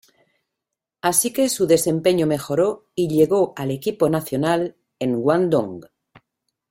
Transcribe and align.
Así 1.03 1.31
que 1.31 1.47
su 1.47 1.67
desempeño 1.67 2.25
mejoró 2.25 2.87
y 2.95 3.07
llegó 3.07 3.53
al 3.55 3.69
equipo 3.69 4.09
nacional 4.09 4.75
en 4.97 5.19
Guangdong. 5.21 5.85